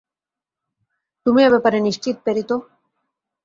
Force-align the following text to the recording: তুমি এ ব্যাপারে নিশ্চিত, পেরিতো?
তুমি 1.25 1.39
এ 1.43 1.49
ব্যাপারে 1.53 1.77
নিশ্চিত, 1.81 2.15
পেরিতো? 2.25 2.55